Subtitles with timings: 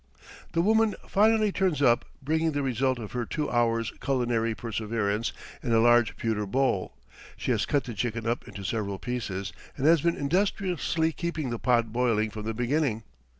[0.53, 5.31] The woman finally turns up, bringing the result of her two hours' culinary perseverance
[5.61, 6.95] in a large pewter bowl;
[7.37, 11.59] she has cut the chicken up into several pieces and has been industriously keeping the
[11.59, 13.03] pot boiling from the beginning.